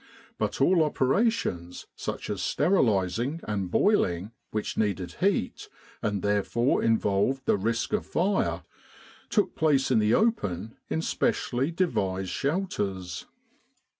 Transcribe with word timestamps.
But 0.39 0.59
all 0.59 0.81
operations 0.83 1.85
such 1.95 2.31
as 2.31 2.41
sterilising 2.41 3.39
and 3.43 3.69
boiling, 3.69 4.31
which 4.49 4.75
needed 4.75 5.17
heat, 5.19 5.69
and 6.01 6.23
therefore 6.23 6.81
involved 6.81 7.43
the 7.45 7.55
risk 7.55 7.93
of 7.93 8.03
fire, 8.07 8.63
took 9.29 9.53
place 9.53 9.91
in 9.91 9.99
the 9.99 10.15
open 10.15 10.75
in 10.89 11.03
specially 11.03 11.69
devised 11.69 12.29
shelters. 12.31 13.27